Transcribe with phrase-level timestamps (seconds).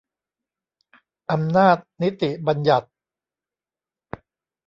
[1.31, 2.87] อำนาจนิติบัญญัติ